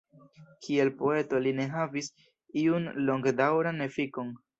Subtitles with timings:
[0.67, 2.09] Kiel poeto li ne havis
[2.61, 4.33] iun longdaŭran efikon.